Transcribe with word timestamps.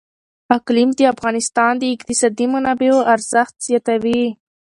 اقلیم 0.57 0.89
د 0.97 1.01
افغانستان 1.13 1.71
د 1.77 1.83
اقتصادي 1.95 2.45
منابعو 2.53 3.07
ارزښت 3.13 3.55
زیاتوي. 3.67 4.23